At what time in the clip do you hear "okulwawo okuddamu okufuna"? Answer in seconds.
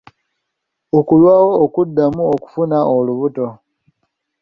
0.99-2.77